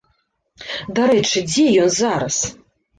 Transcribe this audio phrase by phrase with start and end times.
[1.01, 2.45] Дарэчы, дзе ён зараз?